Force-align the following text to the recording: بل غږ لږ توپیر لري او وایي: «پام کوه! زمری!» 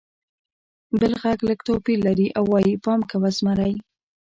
بل 0.99 1.13
غږ 1.21 1.39
لږ 1.49 1.59
توپیر 1.67 1.97
لري 2.07 2.27
او 2.37 2.43
وایي: 2.53 2.73
«پام 2.85 3.01
کوه! 3.09 3.29
زمری!» 3.37 3.73